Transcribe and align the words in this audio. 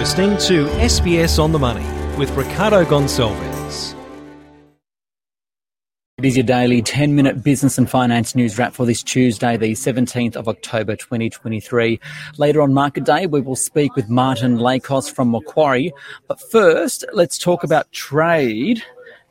listening 0.00 0.30
to 0.38 0.64
SBS 0.78 1.38
on 1.38 1.52
the 1.52 1.58
Money 1.58 1.84
with 2.16 2.30
Ricardo 2.30 2.86
Gonçalves. 2.86 3.94
It 6.16 6.24
is 6.24 6.38
your 6.38 6.46
daily 6.46 6.80
10 6.80 7.14
minute 7.14 7.44
business 7.44 7.76
and 7.76 7.88
finance 7.88 8.34
news 8.34 8.56
wrap 8.56 8.72
for 8.72 8.86
this 8.86 9.02
Tuesday, 9.02 9.58
the 9.58 9.72
17th 9.72 10.36
of 10.36 10.48
October 10.48 10.96
2023. 10.96 12.00
Later 12.38 12.62
on 12.62 12.72
Market 12.72 13.04
Day, 13.04 13.26
we 13.26 13.42
will 13.42 13.56
speak 13.56 13.94
with 13.94 14.08
Martin 14.08 14.56
Lakos 14.56 15.12
from 15.12 15.32
Macquarie. 15.32 15.92
But 16.28 16.40
first, 16.40 17.04
let's 17.12 17.36
talk 17.36 17.62
about 17.62 17.92
trade 17.92 18.82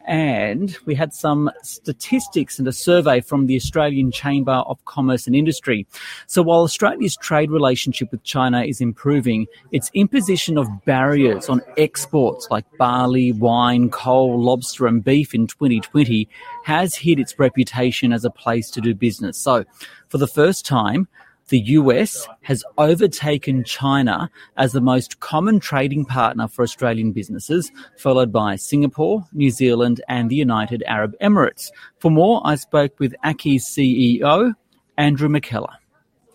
and 0.09 0.75
we 0.85 0.95
had 0.95 1.13
some 1.13 1.51
statistics 1.61 2.57
and 2.57 2.67
a 2.67 2.73
survey 2.73 3.21
from 3.21 3.45
the 3.45 3.55
Australian 3.55 4.11
Chamber 4.11 4.63
of 4.65 4.83
Commerce 4.85 5.27
and 5.27 5.35
Industry. 5.35 5.85
So 6.25 6.41
while 6.41 6.61
Australia's 6.61 7.15
trade 7.15 7.51
relationship 7.51 8.09
with 8.11 8.23
China 8.23 8.63
is 8.63 8.81
improving, 8.81 9.45
its 9.71 9.91
imposition 9.93 10.57
of 10.57 10.67
barriers 10.83 11.47
on 11.47 11.61
exports 11.77 12.47
like 12.49 12.65
barley, 12.79 13.31
wine, 13.33 13.91
coal, 13.91 14.41
lobster 14.41 14.87
and 14.87 15.03
beef 15.03 15.35
in 15.35 15.45
2020 15.45 16.27
has 16.65 16.95
hit 16.95 17.19
its 17.19 17.37
reputation 17.37 18.11
as 18.11 18.25
a 18.25 18.31
place 18.31 18.71
to 18.71 18.81
do 18.81 18.95
business. 18.95 19.37
So 19.37 19.63
for 20.07 20.17
the 20.17 20.27
first 20.27 20.65
time, 20.65 21.07
the 21.49 21.59
US 21.59 22.27
has 22.41 22.63
overtaken 22.77 23.63
China 23.63 24.29
as 24.57 24.71
the 24.71 24.81
most 24.81 25.19
common 25.19 25.59
trading 25.59 26.05
partner 26.05 26.47
for 26.47 26.63
Australian 26.63 27.11
businesses, 27.11 27.71
followed 27.97 28.31
by 28.31 28.55
Singapore, 28.55 29.25
New 29.33 29.51
Zealand, 29.51 30.01
and 30.07 30.29
the 30.29 30.35
United 30.35 30.83
Arab 30.87 31.15
Emirates. 31.21 31.69
For 31.99 32.09
more, 32.09 32.41
I 32.45 32.55
spoke 32.55 32.99
with 32.99 33.13
ACCI's 33.25 33.65
CEO, 33.65 34.53
Andrew 34.97 35.29
McKellar. 35.29 35.75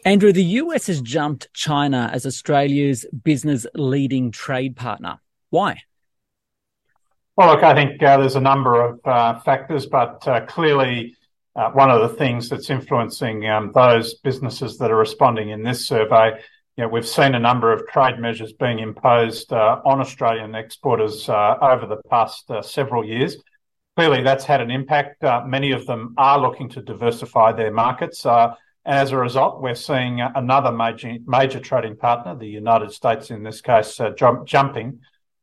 Andrew, 0.04 0.32
the 0.32 0.44
US 0.44 0.86
has 0.88 1.00
jumped 1.00 1.52
China 1.54 2.10
as 2.12 2.26
Australia's 2.26 3.06
business 3.22 3.66
leading 3.74 4.30
trade 4.30 4.76
partner. 4.76 5.20
Why? 5.50 5.82
Well, 7.36 7.54
look, 7.54 7.64
I 7.64 7.74
think 7.74 8.02
uh, 8.02 8.18
there's 8.18 8.36
a 8.36 8.40
number 8.40 8.80
of 8.80 9.00
uh, 9.04 9.40
factors, 9.40 9.86
but 9.86 10.26
uh, 10.28 10.44
clearly 10.46 11.16
one 11.54 11.90
of 11.90 12.00
the 12.00 12.16
things 12.16 12.48
that's 12.48 12.70
influencing 12.70 13.48
um, 13.48 13.70
those 13.72 14.14
businesses 14.14 14.78
that 14.78 14.90
are 14.90 14.96
responding 14.96 15.50
in 15.50 15.62
this 15.62 15.86
survey, 15.86 16.40
you 16.76 16.82
know, 16.82 16.88
we've 16.88 17.06
seen 17.06 17.36
a 17.36 17.38
number 17.38 17.72
of 17.72 17.86
trade 17.86 18.18
measures 18.18 18.52
being 18.52 18.80
imposed 18.80 19.52
uh, 19.52 19.80
on 19.84 20.00
Australian 20.00 20.56
exporters 20.56 21.28
uh, 21.28 21.56
over 21.62 21.86
the 21.86 21.98
past 22.10 22.50
uh, 22.50 22.60
several 22.60 23.04
years. 23.04 23.36
Clearly, 23.96 24.24
that's 24.24 24.44
had 24.44 24.60
an 24.60 24.72
impact. 24.72 25.22
Uh, 25.22 25.44
many 25.46 25.70
of 25.70 25.86
them 25.86 26.14
are 26.18 26.40
looking 26.40 26.68
to 26.70 26.82
diversify 26.82 27.52
their 27.52 27.70
markets. 27.70 28.26
Uh, 28.26 28.54
as 28.84 29.12
a 29.12 29.16
result, 29.16 29.62
we're 29.62 29.76
seeing 29.76 30.20
another 30.20 30.72
major, 30.72 31.60
trading 31.60 31.96
partner, 31.96 32.34
the 32.34 32.46
United 32.46 32.90
States 32.90 33.30
in 33.30 33.44
this 33.44 33.60
case, 33.60 34.00
jump, 34.16 34.46
jumping 34.46 34.98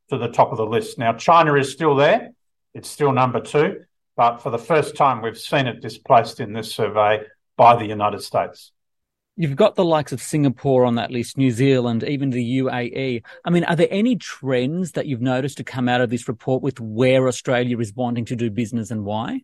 to 0.09 0.17
the 0.17 0.27
top 0.27 0.51
of 0.51 0.57
the 0.57 0.65
list. 0.65 0.99
Now, 0.99 1.13
China 1.13 1.55
is 1.55 1.71
still 1.71 1.95
there. 1.95 2.31
It's 2.73 2.89
still 2.89 3.13
number 3.13 3.39
two 3.39 3.85
but 4.21 4.37
for 4.37 4.51
the 4.51 4.59
first 4.59 4.95
time, 4.95 5.23
we've 5.23 5.35
seen 5.35 5.65
it 5.65 5.81
displaced 5.81 6.39
in 6.39 6.53
this 6.53 6.75
survey 6.75 7.23
by 7.57 7.75
the 7.75 7.87
United 7.87 8.21
States. 8.21 8.71
You've 9.35 9.55
got 9.55 9.73
the 9.73 9.83
likes 9.83 10.11
of 10.11 10.21
Singapore 10.21 10.85
on 10.85 10.93
that 10.93 11.09
list, 11.09 11.39
New 11.39 11.49
Zealand, 11.49 12.03
even 12.03 12.29
the 12.29 12.59
UAE. 12.59 13.23
I 13.43 13.49
mean, 13.49 13.63
are 13.63 13.75
there 13.75 13.87
any 13.89 14.17
trends 14.17 14.91
that 14.91 15.07
you've 15.07 15.23
noticed 15.23 15.57
to 15.57 15.63
come 15.63 15.89
out 15.89 16.01
of 16.01 16.11
this 16.11 16.27
report 16.27 16.61
with 16.61 16.79
where 16.79 17.27
Australia 17.27 17.79
is 17.79 17.95
wanting 17.95 18.25
to 18.25 18.35
do 18.35 18.51
business 18.51 18.91
and 18.91 19.05
why? 19.05 19.41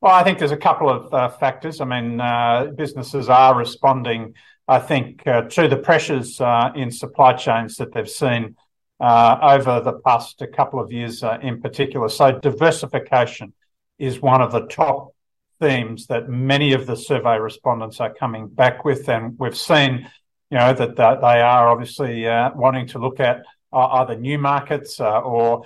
Well, 0.00 0.14
I 0.16 0.24
think 0.24 0.40
there's 0.40 0.50
a 0.50 0.56
couple 0.56 0.90
of 0.90 1.14
uh, 1.14 1.28
factors. 1.28 1.80
I 1.80 1.84
mean, 1.84 2.20
uh, 2.20 2.72
businesses 2.76 3.28
are 3.28 3.56
responding, 3.56 4.34
I 4.66 4.80
think, 4.80 5.24
uh, 5.28 5.42
to 5.42 5.68
the 5.68 5.76
pressures 5.76 6.40
uh, 6.40 6.72
in 6.74 6.90
supply 6.90 7.34
chains 7.34 7.76
that 7.76 7.92
they've 7.92 8.10
seen 8.10 8.56
over 9.00 9.80
the 9.80 10.00
past 10.04 10.42
couple 10.54 10.80
of 10.80 10.92
years 10.92 11.22
uh, 11.22 11.38
in 11.42 11.60
particular. 11.60 12.08
So 12.08 12.32
diversification 12.32 13.52
is 13.98 14.20
one 14.20 14.40
of 14.40 14.52
the 14.52 14.66
top 14.66 15.14
themes 15.60 16.06
that 16.06 16.28
many 16.28 16.72
of 16.72 16.86
the 16.86 16.96
survey 16.96 17.38
respondents 17.38 18.00
are 18.00 18.12
coming 18.12 18.48
back 18.48 18.84
with. 18.84 19.08
And 19.08 19.38
we've 19.38 19.56
seen, 19.56 20.08
you 20.50 20.58
know, 20.58 20.72
that, 20.72 20.96
that 20.96 21.20
they 21.20 21.40
are 21.40 21.68
obviously 21.68 22.26
uh, 22.26 22.50
wanting 22.54 22.86
to 22.88 22.98
look 22.98 23.20
at 23.20 23.42
uh, 23.72 23.86
either 23.86 24.16
new 24.16 24.38
markets 24.38 25.00
uh, 25.00 25.20
or 25.20 25.64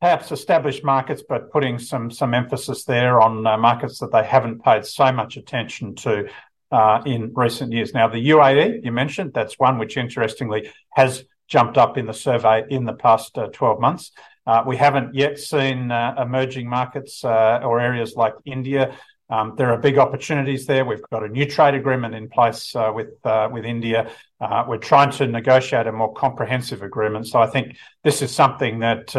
perhaps 0.00 0.32
established 0.32 0.84
markets, 0.84 1.22
but 1.28 1.50
putting 1.52 1.78
some, 1.78 2.10
some 2.10 2.32
emphasis 2.32 2.84
there 2.84 3.20
on 3.20 3.46
uh, 3.46 3.58
markets 3.58 3.98
that 3.98 4.12
they 4.12 4.24
haven't 4.24 4.62
paid 4.62 4.84
so 4.84 5.12
much 5.12 5.36
attention 5.36 5.94
to 5.94 6.28
in 7.06 7.32
recent 7.34 7.72
years. 7.72 7.94
Now, 7.94 8.08
the 8.08 8.28
UAE, 8.28 8.84
you 8.84 8.92
mentioned, 8.92 9.32
that's 9.32 9.58
one 9.58 9.78
which 9.78 9.96
interestingly 9.96 10.70
has 10.90 11.24
jumped 11.48 11.78
up 11.78 11.98
in 11.98 12.06
the 12.06 12.14
survey 12.14 12.64
in 12.70 12.84
the 12.84 12.92
past 12.92 13.36
uh, 13.36 13.48
12 13.48 13.80
months. 13.80 14.12
Uh, 14.46 14.62
we 14.66 14.76
haven't 14.76 15.14
yet 15.14 15.38
seen 15.38 15.90
uh, 15.90 16.14
emerging 16.18 16.68
markets 16.68 17.24
or 17.24 17.80
areas 17.80 18.14
like 18.14 18.34
India. 18.44 18.94
Um, 19.30 19.54
there 19.58 19.70
are 19.72 19.76
big 19.76 19.98
opportunities 19.98 20.64
there. 20.64 20.86
We've 20.86 21.02
got 21.12 21.22
a 21.22 21.28
new 21.28 21.44
trade 21.44 21.74
agreement 21.74 22.14
in 22.14 22.30
place 22.30 22.74
with 22.74 23.10
with 23.52 23.64
India. 23.66 24.10
we're 24.40 24.78
trying 24.78 25.10
to 25.12 25.26
negotiate 25.26 25.86
a 25.86 25.92
more 25.92 26.14
comprehensive 26.14 26.80
agreement. 26.80 27.26
So 27.26 27.38
I 27.38 27.46
think 27.46 27.76
this 28.02 28.22
is 28.22 28.34
something 28.34 28.78
that 28.78 29.14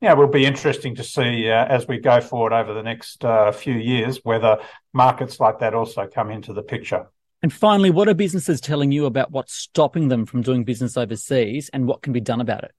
will 0.00 0.28
be 0.28 0.46
interesting 0.46 0.94
to 0.94 1.02
see 1.02 1.48
as 1.48 1.88
we 1.88 1.98
go 1.98 2.20
forward 2.20 2.52
over 2.52 2.72
the 2.72 2.84
next 2.84 3.24
few 3.54 3.74
years, 3.74 4.20
whether 4.22 4.58
markets 4.92 5.40
like 5.40 5.58
that 5.58 5.74
also 5.74 6.06
come 6.06 6.30
into 6.30 6.52
the 6.52 6.62
picture. 6.62 7.08
And 7.42 7.52
finally, 7.52 7.90
what 7.90 8.08
are 8.08 8.14
businesses 8.14 8.60
telling 8.60 8.90
you 8.90 9.06
about 9.06 9.30
what's 9.30 9.54
stopping 9.54 10.08
them 10.08 10.26
from 10.26 10.42
doing 10.42 10.64
business 10.64 10.96
overseas 10.96 11.70
and 11.72 11.86
what 11.86 12.02
can 12.02 12.12
be 12.12 12.20
done 12.20 12.40
about 12.40 12.64
it? 12.64 12.72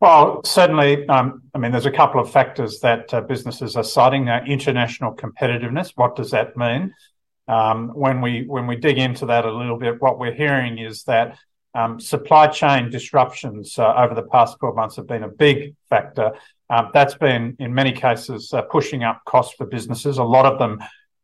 Well, 0.00 0.42
certainly, 0.44 1.06
um, 1.08 1.42
I 1.54 1.58
mean, 1.58 1.72
there's 1.72 1.84
a 1.84 1.90
couple 1.90 2.22
of 2.22 2.30
factors 2.30 2.80
that 2.80 3.12
uh, 3.12 3.20
businesses 3.20 3.76
are 3.76 3.84
citing 3.84 4.24
now. 4.24 4.42
International 4.46 5.14
competitiveness. 5.14 5.92
What 5.94 6.16
does 6.16 6.30
that 6.30 6.56
mean? 6.56 6.94
Um, 7.46 7.88
when 7.88 8.22
we 8.22 8.44
when 8.46 8.66
we 8.66 8.76
dig 8.76 8.96
into 8.96 9.26
that 9.26 9.44
a 9.44 9.52
little 9.52 9.76
bit, 9.76 10.00
what 10.00 10.18
we're 10.18 10.32
hearing 10.32 10.78
is 10.78 11.02
that 11.02 11.36
um, 11.74 12.00
supply 12.00 12.46
chain 12.46 12.90
disruptions 12.90 13.78
uh, 13.78 13.94
over 13.94 14.14
the 14.14 14.22
past 14.22 14.58
12 14.58 14.74
months 14.74 14.96
have 14.96 15.06
been 15.06 15.22
a 15.22 15.28
big 15.28 15.74
factor. 15.90 16.32
Um, 16.70 16.90
that's 16.94 17.14
been, 17.14 17.56
in 17.58 17.74
many 17.74 17.92
cases, 17.92 18.52
uh, 18.54 18.62
pushing 18.62 19.02
up 19.04 19.22
costs 19.26 19.54
for 19.56 19.66
businesses. 19.66 20.18
A 20.18 20.24
lot 20.24 20.46
of 20.46 20.58
them 20.58 20.78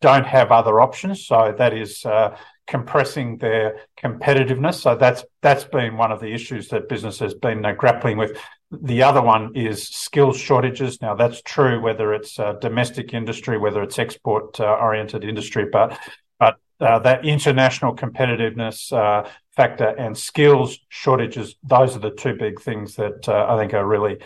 don't 0.06 0.26
have 0.38 0.52
other 0.52 0.80
options. 0.80 1.26
So 1.26 1.52
that 1.58 1.72
is 1.74 2.06
uh, 2.06 2.36
compressing 2.68 3.38
their 3.38 3.80
competitiveness. 4.00 4.74
So 4.74 4.94
that's 4.94 5.24
that's 5.42 5.64
been 5.64 5.96
one 5.96 6.12
of 6.12 6.20
the 6.20 6.32
issues 6.32 6.68
that 6.68 6.88
business 6.88 7.18
has 7.18 7.34
been 7.34 7.64
uh, 7.64 7.72
grappling 7.72 8.16
with. 8.16 8.38
The 8.70 9.02
other 9.02 9.20
one 9.20 9.56
is 9.56 9.88
skills 9.88 10.38
shortages. 10.38 11.02
Now 11.02 11.16
that's 11.16 11.42
true 11.42 11.80
whether 11.80 12.14
it's 12.14 12.38
uh, 12.38 12.52
domestic 12.60 13.14
industry, 13.14 13.58
whether 13.58 13.82
it's 13.82 13.98
export 13.98 14.60
uh, 14.60 14.86
oriented 14.86 15.24
industry, 15.24 15.66
but 15.72 15.98
but 16.38 16.54
uh, 16.78 17.00
that 17.00 17.24
international 17.24 17.96
competitiveness 17.96 18.78
uh, 18.92 19.28
factor 19.56 19.88
and 19.98 20.16
skills 20.16 20.78
shortages, 20.88 21.56
those 21.64 21.96
are 21.96 22.00
the 22.00 22.10
two 22.12 22.34
big 22.34 22.60
things 22.60 22.94
that 22.94 23.28
I 23.28 23.56
think 23.58 23.74
are 23.74 23.86
really 23.94 24.18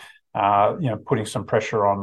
you 0.85 0.91
know 0.91 1.01
putting 1.07 1.25
some 1.25 1.45
pressure 1.47 1.87
on 1.87 2.01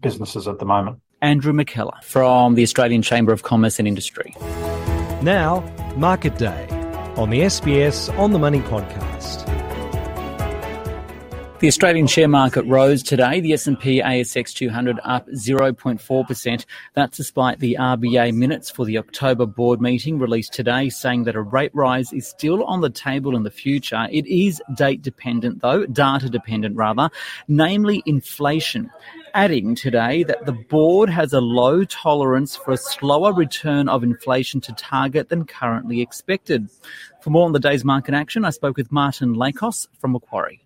businesses 0.00 0.46
at 0.46 0.58
the 0.58 0.66
moment. 0.66 0.98
Andrew 1.24 1.54
McKellar 1.54 2.04
from 2.04 2.54
the 2.54 2.62
Australian 2.62 3.00
Chamber 3.00 3.32
of 3.32 3.44
Commerce 3.44 3.78
and 3.78 3.88
Industry. 3.88 4.34
Now, 5.22 5.64
Market 5.96 6.36
Day 6.36 6.66
on 7.16 7.30
the 7.30 7.40
SBS 7.40 8.14
On 8.18 8.32
the 8.32 8.38
Money 8.38 8.60
podcast. 8.60 9.63
The 11.64 11.68
Australian 11.68 12.06
share 12.06 12.28
market 12.28 12.66
rose 12.66 13.02
today. 13.02 13.40
The 13.40 13.54
S&P 13.54 14.02
ASX 14.02 14.52
200 14.52 15.00
up 15.02 15.26
0.4%. 15.28 16.66
That's 16.92 17.16
despite 17.16 17.58
the 17.58 17.78
RBA 17.80 18.34
minutes 18.34 18.68
for 18.68 18.84
the 18.84 18.98
October 18.98 19.46
board 19.46 19.80
meeting 19.80 20.18
released 20.18 20.52
today 20.52 20.90
saying 20.90 21.24
that 21.24 21.36
a 21.36 21.40
rate 21.40 21.70
rise 21.74 22.12
is 22.12 22.28
still 22.28 22.64
on 22.64 22.82
the 22.82 22.90
table 22.90 23.34
in 23.34 23.44
the 23.44 23.50
future. 23.50 24.06
It 24.12 24.26
is 24.26 24.60
date 24.76 25.00
dependent 25.00 25.62
though, 25.62 25.86
data 25.86 26.28
dependent 26.28 26.76
rather, 26.76 27.08
namely 27.48 28.02
inflation 28.04 28.90
adding 29.32 29.74
today 29.74 30.22
that 30.24 30.44
the 30.44 30.52
board 30.52 31.08
has 31.08 31.32
a 31.32 31.40
low 31.40 31.84
tolerance 31.84 32.54
for 32.54 32.72
a 32.72 32.76
slower 32.76 33.32
return 33.32 33.88
of 33.88 34.02
inflation 34.02 34.60
to 34.60 34.72
target 34.74 35.30
than 35.30 35.46
currently 35.46 36.02
expected. 36.02 36.68
For 37.22 37.30
more 37.30 37.46
on 37.46 37.52
the 37.52 37.58
day's 37.58 37.86
market 37.86 38.12
action, 38.12 38.44
I 38.44 38.50
spoke 38.50 38.76
with 38.76 38.92
Martin 38.92 39.32
Lakos 39.32 39.88
from 39.98 40.12
Macquarie. 40.12 40.63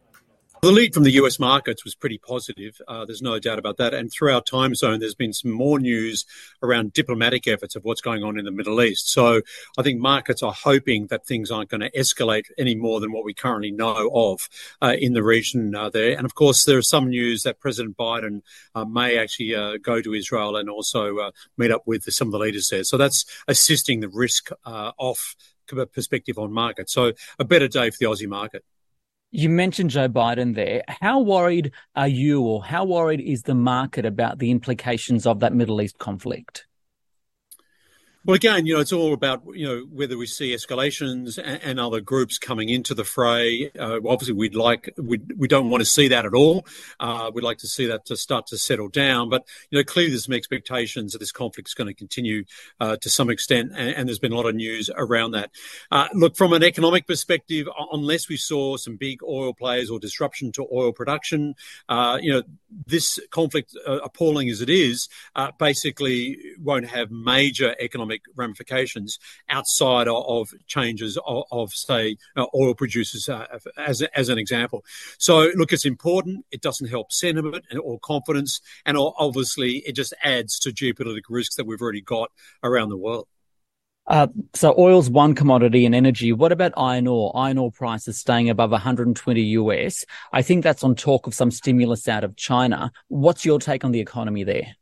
The 0.60 0.72
lead 0.72 0.92
from 0.92 1.04
the 1.04 1.12
US 1.12 1.38
markets 1.38 1.84
was 1.84 1.94
pretty 1.94 2.18
positive. 2.18 2.80
Uh, 2.88 3.04
there's 3.04 3.22
no 3.22 3.38
doubt 3.38 3.60
about 3.60 3.76
that. 3.76 3.94
And 3.94 4.10
through 4.10 4.34
our 4.34 4.40
time 4.40 4.74
zone, 4.74 4.98
there's 4.98 5.14
been 5.14 5.32
some 5.32 5.52
more 5.52 5.78
news 5.78 6.26
around 6.64 6.92
diplomatic 6.92 7.46
efforts 7.46 7.76
of 7.76 7.84
what's 7.84 8.00
going 8.00 8.24
on 8.24 8.36
in 8.36 8.44
the 8.44 8.50
Middle 8.50 8.82
East. 8.82 9.08
So 9.08 9.42
I 9.78 9.82
think 9.82 10.00
markets 10.00 10.42
are 10.42 10.52
hoping 10.52 11.06
that 11.08 11.24
things 11.24 11.52
aren't 11.52 11.70
going 11.70 11.82
to 11.82 11.90
escalate 11.92 12.46
any 12.58 12.74
more 12.74 12.98
than 12.98 13.12
what 13.12 13.24
we 13.24 13.34
currently 13.34 13.70
know 13.70 14.10
of 14.12 14.48
uh, 14.82 14.96
in 14.98 15.12
the 15.12 15.22
region 15.22 15.76
uh, 15.76 15.90
there. 15.90 16.16
And 16.16 16.24
of 16.24 16.34
course, 16.34 16.64
there 16.64 16.78
is 16.78 16.88
some 16.88 17.08
news 17.08 17.44
that 17.44 17.60
President 17.60 17.96
Biden 17.96 18.42
uh, 18.74 18.84
may 18.84 19.16
actually 19.16 19.54
uh, 19.54 19.76
go 19.80 20.02
to 20.02 20.12
Israel 20.12 20.56
and 20.56 20.68
also 20.68 21.18
uh, 21.18 21.30
meet 21.56 21.70
up 21.70 21.82
with 21.86 22.02
some 22.12 22.26
of 22.28 22.32
the 22.32 22.38
leaders 22.38 22.66
there. 22.68 22.82
So 22.82 22.96
that's 22.96 23.24
assisting 23.46 24.00
the 24.00 24.08
risk 24.08 24.50
off 24.66 25.36
perspective 25.92 26.36
on 26.36 26.52
markets. 26.52 26.92
So 26.92 27.12
a 27.38 27.44
better 27.44 27.68
day 27.68 27.90
for 27.90 27.96
the 28.00 28.06
Aussie 28.06 28.26
market. 28.26 28.64
You 29.30 29.50
mentioned 29.50 29.90
Joe 29.90 30.08
Biden 30.08 30.54
there. 30.54 30.82
How 30.88 31.20
worried 31.20 31.72
are 31.96 32.08
you, 32.08 32.42
or 32.42 32.64
how 32.64 32.86
worried 32.86 33.20
is 33.20 33.42
the 33.42 33.54
market 33.54 34.06
about 34.06 34.38
the 34.38 34.50
implications 34.50 35.26
of 35.26 35.40
that 35.40 35.52
Middle 35.52 35.82
East 35.82 35.98
conflict? 35.98 36.67
Well, 38.24 38.34
again, 38.34 38.66
you 38.66 38.74
know, 38.74 38.80
it's 38.80 38.92
all 38.92 39.14
about 39.14 39.42
you 39.54 39.64
know 39.64 39.86
whether 39.92 40.18
we 40.18 40.26
see 40.26 40.52
escalations 40.52 41.38
and, 41.38 41.62
and 41.62 41.80
other 41.80 42.00
groups 42.00 42.36
coming 42.36 42.68
into 42.68 42.92
the 42.92 43.04
fray. 43.04 43.70
Uh, 43.78 44.00
obviously, 44.04 44.34
we'd 44.34 44.56
like 44.56 44.92
we 44.98 45.20
we 45.36 45.46
don't 45.46 45.70
want 45.70 45.82
to 45.82 45.84
see 45.84 46.08
that 46.08 46.26
at 46.26 46.34
all. 46.34 46.66
Uh, 46.98 47.30
we'd 47.32 47.44
like 47.44 47.58
to 47.58 47.68
see 47.68 47.86
that 47.86 48.04
to 48.06 48.16
start 48.16 48.48
to 48.48 48.58
settle 48.58 48.88
down. 48.88 49.30
But 49.30 49.46
you 49.70 49.78
know, 49.78 49.84
clearly, 49.84 50.10
there's 50.10 50.24
some 50.24 50.34
expectations 50.34 51.12
that 51.12 51.18
this 51.20 51.30
conflict 51.30 51.68
is 51.68 51.74
going 51.74 51.86
to 51.86 51.94
continue 51.94 52.44
uh, 52.80 52.96
to 52.96 53.08
some 53.08 53.30
extent, 53.30 53.70
and, 53.76 53.90
and, 53.90 54.08
there's 54.08 54.18
been 54.18 54.32
a 54.32 54.36
lot 54.36 54.46
of 54.46 54.56
news 54.56 54.90
around 54.96 55.30
that. 55.30 55.50
Uh, 55.92 56.08
look, 56.12 56.36
from 56.36 56.52
an 56.52 56.64
economic 56.64 57.06
perspective, 57.06 57.68
unless 57.92 58.28
we 58.28 58.36
saw 58.36 58.76
some 58.76 58.96
big 58.96 59.22
oil 59.22 59.54
players 59.54 59.90
or 59.90 60.00
disruption 60.00 60.50
to 60.52 60.66
oil 60.72 60.92
production, 60.92 61.54
uh, 61.88 62.18
you 62.20 62.32
know, 62.32 62.42
this 62.84 63.20
conflict, 63.30 63.76
uh, 63.86 64.00
appalling 64.00 64.48
as 64.50 64.60
it 64.60 64.68
is, 64.68 65.08
basically 65.58 66.36
won't 66.60 66.86
have 66.86 67.10
major 67.10 67.76
economic 67.80 68.17
economic 68.18 68.38
ramifications 68.38 69.18
outside 69.48 70.08
of, 70.08 70.50
changes 70.66 71.18
of, 71.26 71.44
of 71.50 71.72
say, 71.72 72.16
uh, 72.36 72.46
oil 72.54 72.74
producers, 72.74 73.28
uh, 73.28 73.46
as, 73.76 74.02
as 74.14 74.28
an 74.28 74.38
example. 74.38 74.84
So, 75.18 75.50
look, 75.54 75.72
it's 75.72 75.86
important. 75.86 76.44
It 76.50 76.60
doesn't 76.60 76.88
help 76.88 77.12
sentiment 77.12 77.64
or 77.82 77.98
confidence. 78.00 78.60
And 78.84 78.96
obviously, 78.98 79.78
it 79.86 79.92
just 79.92 80.14
adds 80.22 80.58
to 80.60 80.70
geopolitical 80.70 81.30
risks 81.30 81.56
that 81.56 81.66
we've 81.66 81.80
already 81.80 82.00
got 82.00 82.30
around 82.62 82.90
the 82.90 82.96
world. 82.96 83.26
Uh, 84.06 84.26
so 84.54 84.74
oil's 84.78 85.10
one 85.10 85.34
commodity 85.34 85.84
and 85.84 85.94
energy. 85.94 86.32
What 86.32 86.50
about 86.50 86.72
iron 86.78 87.06
ore? 87.06 87.30
Iron 87.36 87.58
ore 87.58 87.70
prices 87.70 88.18
staying 88.18 88.48
above 88.48 88.70
120 88.70 89.42
US. 89.42 90.06
I 90.32 90.40
think 90.40 90.64
that's 90.64 90.82
on 90.82 90.94
talk 90.94 91.26
of 91.26 91.34
some 91.34 91.50
stimulus 91.50 92.08
out 92.08 92.24
of 92.24 92.34
China. 92.34 92.90
What's 93.08 93.44
your 93.44 93.58
take 93.58 93.84
on 93.84 93.92
the 93.92 94.00
economy 94.00 94.44
there? 94.44 94.76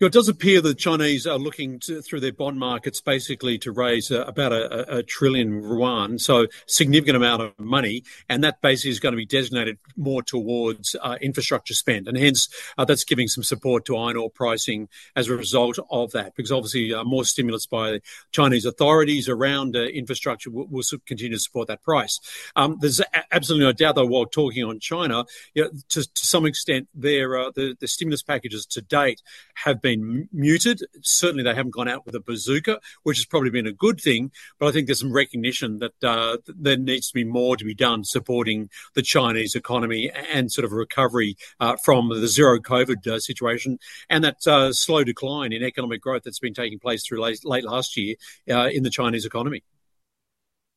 It 0.00 0.12
does 0.12 0.28
appear 0.28 0.60
that 0.60 0.68
the 0.68 0.74
Chinese 0.74 1.26
are 1.26 1.38
looking 1.38 1.78
to, 1.80 2.02
through 2.02 2.20
their 2.20 2.32
bond 2.32 2.58
markets 2.58 3.00
basically 3.00 3.58
to 3.58 3.72
raise 3.72 4.10
uh, 4.10 4.24
about 4.24 4.52
a, 4.52 4.98
a, 4.98 5.02
trillion 5.02 5.62
yuan, 5.62 6.18
so 6.18 6.46
significant 6.66 7.16
amount 7.16 7.42
of 7.42 7.58
money, 7.58 8.02
and 8.28 8.42
that 8.44 8.60
basically 8.60 8.90
is 8.90 9.00
going 9.00 9.12
to 9.12 9.16
be 9.16 9.26
designated 9.26 9.78
more 9.96 10.22
towards 10.22 10.96
uh, 11.02 11.16
infrastructure 11.20 11.74
spend, 11.74 12.08
and 12.08 12.16
hence 12.16 12.48
uh, 12.78 12.84
that's 12.84 13.04
giving 13.04 13.28
some 13.28 13.44
support 13.44 13.84
to 13.84 13.96
iron 13.96 14.16
ore 14.16 14.30
pricing 14.30 14.88
as 15.16 15.28
a 15.28 15.36
result 15.36 15.78
of 15.90 16.12
that, 16.12 16.34
because 16.34 16.52
obviously 16.52 16.92
uh, 16.92 17.04
more 17.04 17.24
stimulus 17.24 17.66
by 17.66 18.00
Chinese 18.32 18.64
authorities 18.64 19.28
around 19.28 19.76
uh, 19.76 19.82
infrastructure 19.82 20.50
will, 20.50 20.66
will, 20.66 20.82
continue 21.06 21.36
to 21.36 21.40
support 21.40 21.68
that 21.68 21.82
price. 21.82 22.20
Um, 22.56 22.78
there's 22.80 23.00
absolutely 23.32 23.66
no 23.66 23.72
doubt, 23.72 23.94
though, 23.94 24.06
while 24.06 24.26
talking 24.26 24.64
on 24.64 24.80
China, 24.80 25.24
you 25.54 25.64
know, 25.64 25.70
to, 25.90 26.02
to, 26.02 26.26
some 26.26 26.46
extent, 26.46 26.88
their 26.94 27.38
uh, 27.38 27.50
the, 27.54 27.76
the 27.78 27.88
stimulus 27.88 28.22
packages 28.22 28.66
to 28.66 28.82
date 28.82 29.22
have 29.54 29.80
been 29.84 30.30
muted. 30.32 30.80
Certainly, 31.02 31.44
they 31.44 31.54
haven't 31.54 31.74
gone 31.74 31.88
out 31.88 32.06
with 32.06 32.14
a 32.14 32.20
bazooka, 32.20 32.80
which 33.02 33.18
has 33.18 33.26
probably 33.26 33.50
been 33.50 33.66
a 33.66 33.72
good 33.72 34.00
thing. 34.00 34.32
But 34.58 34.68
I 34.68 34.72
think 34.72 34.86
there's 34.86 34.98
some 34.98 35.12
recognition 35.12 35.78
that 35.80 36.02
uh, 36.02 36.38
there 36.48 36.78
needs 36.78 37.08
to 37.08 37.14
be 37.14 37.22
more 37.22 37.56
to 37.58 37.64
be 37.64 37.74
done 37.74 38.02
supporting 38.02 38.70
the 38.94 39.02
Chinese 39.02 39.54
economy 39.54 40.10
and 40.32 40.50
sort 40.50 40.64
of 40.64 40.72
recovery 40.72 41.36
uh, 41.60 41.76
from 41.84 42.08
the 42.08 42.26
zero 42.26 42.58
COVID 42.58 43.06
uh, 43.06 43.20
situation 43.20 43.78
and 44.08 44.24
that 44.24 44.46
uh, 44.46 44.72
slow 44.72 45.04
decline 45.04 45.52
in 45.52 45.62
economic 45.62 46.00
growth 46.00 46.22
that's 46.24 46.38
been 46.38 46.54
taking 46.54 46.78
place 46.78 47.06
through 47.06 47.20
late, 47.20 47.44
late 47.44 47.64
last 47.64 47.96
year 47.98 48.14
uh, 48.50 48.70
in 48.72 48.84
the 48.84 48.90
Chinese 48.90 49.26
economy. 49.26 49.62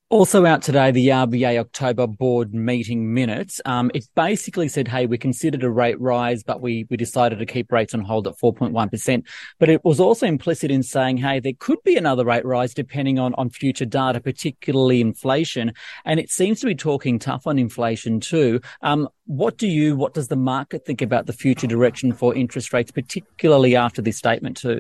Also 0.09 0.45
out 0.45 0.61
today, 0.61 0.89
the 0.89 1.09
RBA 1.09 1.59
October 1.59 2.07
board 2.07 2.53
meeting 2.53 3.13
minutes. 3.13 3.59
Um, 3.65 3.91
it 3.93 4.05
basically 4.15 4.69
said, 4.69 4.87
"Hey, 4.87 5.05
we 5.05 5.17
considered 5.17 5.65
a 5.65 5.69
rate 5.69 5.99
rise, 5.99 6.43
but 6.43 6.61
we 6.61 6.85
we 6.89 6.95
decided 6.95 7.39
to 7.39 7.45
keep 7.45 7.73
rates 7.73 7.93
on 7.93 7.99
hold 7.99 8.25
at 8.25 8.37
4.1 8.37 8.89
percent." 8.89 9.25
But 9.59 9.67
it 9.67 9.83
was 9.83 9.99
also 9.99 10.25
implicit 10.25 10.71
in 10.71 10.81
saying, 10.81 11.17
"Hey, 11.17 11.41
there 11.41 11.51
could 11.59 11.79
be 11.83 11.97
another 11.97 12.23
rate 12.23 12.45
rise 12.45 12.73
depending 12.73 13.19
on 13.19 13.33
on 13.33 13.49
future 13.49 13.85
data, 13.85 14.21
particularly 14.21 15.01
inflation." 15.01 15.73
And 16.05 16.21
it 16.21 16.31
seems 16.31 16.61
to 16.61 16.67
be 16.67 16.75
talking 16.75 17.19
tough 17.19 17.45
on 17.45 17.59
inflation 17.59 18.21
too. 18.21 18.61
Um, 18.81 19.09
what 19.25 19.57
do 19.57 19.67
you, 19.67 19.97
what 19.97 20.13
does 20.13 20.29
the 20.29 20.37
market 20.37 20.85
think 20.85 21.01
about 21.01 21.25
the 21.25 21.33
future 21.33 21.67
direction 21.67 22.13
for 22.13 22.33
interest 22.33 22.71
rates, 22.71 22.91
particularly 22.91 23.75
after 23.75 24.01
this 24.01 24.17
statement 24.17 24.55
too? 24.55 24.79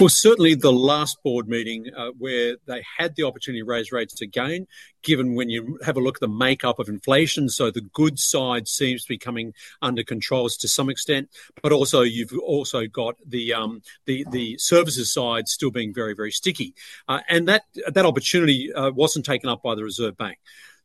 Well, 0.00 0.08
certainly 0.08 0.54
the 0.54 0.72
last 0.72 1.22
board 1.22 1.48
meeting 1.48 1.86
uh, 1.96 2.10
where 2.18 2.56
they 2.66 2.82
had 2.98 3.16
the 3.16 3.24
opportunity 3.24 3.60
to 3.60 3.66
raise 3.66 3.92
rates 3.92 4.20
again, 4.20 4.66
given 5.02 5.34
when 5.34 5.50
you 5.50 5.78
have 5.84 5.96
a 5.96 6.00
look 6.00 6.16
at 6.16 6.20
the 6.20 6.28
makeup 6.28 6.78
of 6.78 6.88
inflation, 6.88 7.48
so 7.48 7.70
the 7.70 7.80
good 7.80 8.18
side 8.18 8.66
seems 8.68 9.02
to 9.02 9.08
be 9.08 9.18
coming 9.18 9.52
under 9.82 10.02
controls 10.02 10.56
to 10.58 10.68
some 10.68 10.88
extent, 10.88 11.28
but 11.62 11.72
also 11.72 12.02
you've 12.02 12.32
also 12.38 12.86
got 12.86 13.16
the 13.26 13.52
um, 13.52 13.82
the 14.06 14.24
the 14.30 14.56
services 14.58 15.12
side 15.12 15.48
still 15.48 15.70
being 15.70 15.92
very 15.92 16.14
very 16.14 16.32
sticky, 16.32 16.74
uh, 17.08 17.20
and 17.28 17.48
that 17.48 17.64
that 17.92 18.06
opportunity 18.06 18.72
uh, 18.72 18.90
wasn't 18.90 19.24
taken 19.24 19.48
up 19.48 19.62
by 19.62 19.74
the 19.74 19.84
Reserve 19.84 20.16
Bank. 20.16 20.38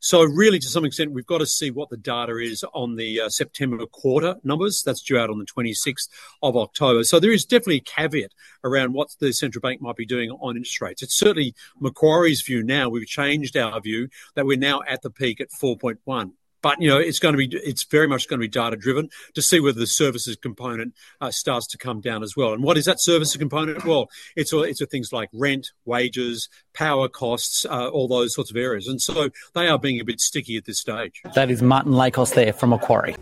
So 0.04 0.22
really, 0.22 0.60
to 0.60 0.68
some 0.68 0.84
extent, 0.84 1.14
we've 1.14 1.26
got 1.26 1.38
to 1.38 1.46
see 1.46 1.72
what 1.72 1.90
the 1.90 1.96
data 1.96 2.36
is 2.36 2.66
on 2.74 2.98
the 2.98 3.22
uh, 3.22 3.30
September 3.30 3.86
quarter 3.86 4.36
numbers. 4.44 4.84
That's 4.84 5.02
due 5.02 5.18
out 5.18 5.30
on 5.30 5.40
the 5.40 5.46
26th 5.46 6.10
of 6.42 6.58
October. 6.58 7.06
So 7.06 7.22
there 7.22 7.32
is 7.32 7.46
definitely 7.46 7.78
a 7.78 7.80
caveat 7.80 8.34
around 8.66 8.92
what 8.92 9.16
the 9.22 9.32
central 9.32 9.62
bank 9.62 9.82
might 9.82 9.96
be 9.96 10.06
doing 10.06 10.30
on 10.30 10.58
interest 10.58 10.82
rates. 10.82 11.04
It's 11.04 11.18
certainly 11.18 11.56
Macquarie's 11.80 12.42
view 12.42 12.64
now. 12.64 12.90
We've 12.90 13.08
changed 13.08 13.56
our 13.56 13.80
view 13.80 14.10
that 14.36 14.46
we're 14.46 14.58
now 14.58 14.82
at 14.90 15.04
the 15.04 15.10
peak 15.10 15.40
at 15.40 15.52
4.1. 15.52 16.34
But 16.64 16.82
you 16.82 16.88
know, 16.88 16.98
it's 16.98 17.20
going 17.20 17.34
to 17.34 17.38
be 17.38 17.56
it's 17.58 17.84
very 17.84 18.08
much 18.08 18.28
going 18.28 18.40
to 18.40 18.44
be 18.44 18.48
data 18.48 18.78
driven 18.78 19.10
to 19.36 19.42
see 19.42 19.60
whether 19.60 19.80
the 19.80 19.86
services 19.86 20.38
component 20.38 20.96
uh, 21.22 21.30
starts 21.30 21.68
to 21.68 21.78
come 21.78 22.00
down 22.00 22.24
as 22.24 22.36
well. 22.36 22.54
And 22.54 22.64
what 22.64 22.78
is 22.78 22.86
that 22.86 23.02
services 23.02 23.36
component? 23.36 23.86
Well, 23.86 24.10
it's 24.36 24.54
all, 24.54 24.64
it's 24.64 24.84
things 24.86 25.12
like 25.12 25.30
rent, 25.34 25.72
wages, 25.86 26.50
power 26.74 27.10
costs, 27.10 27.66
uh, 27.66 27.90
all 27.90 28.08
those 28.08 28.34
sorts 28.34 28.50
of 28.50 28.56
areas. 28.56 28.88
And 28.88 29.02
so 29.02 29.30
they 29.54 29.68
are 29.68 29.78
being 29.78 30.00
a 30.00 30.06
bit 30.06 30.22
sticky 30.22 30.56
at 30.56 30.64
this 30.66 30.80
stage. 30.80 31.22
That 31.36 31.52
is 31.52 31.62
Martin 31.62 31.92
Lakos 31.92 32.32
there 32.32 32.54
from 32.54 32.70
Macquarie. 32.70 33.16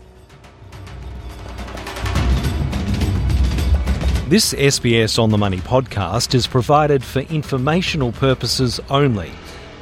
This 4.28 4.54
SBS 4.54 5.18
on 5.18 5.30
the 5.30 5.36
Money 5.36 5.58
podcast 5.58 6.34
is 6.34 6.46
provided 6.46 7.02
for 7.02 7.20
informational 7.20 8.12
purposes 8.12 8.80
only 8.88 9.32